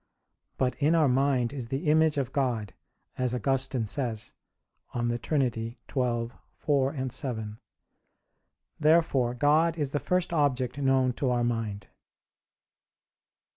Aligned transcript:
But 0.57 0.73
in 0.81 0.95
our 0.95 1.07
mind 1.07 1.53
is 1.53 1.67
the 1.67 1.85
image 1.87 2.17
of 2.17 2.33
God, 2.33 2.73
as 3.19 3.35
Augustine 3.35 3.85
says 3.85 4.33
(De 4.95 5.17
Trin. 5.19 5.47
xii, 5.53 5.77
4,7). 5.87 7.57
Therefore 8.79 9.33
God 9.35 9.77
is 9.77 9.91
the 9.91 9.99
first 9.99 10.33
object 10.33 10.79
known 10.79 11.13
to 11.13 11.29
our 11.29 11.43
mind. 11.43 11.85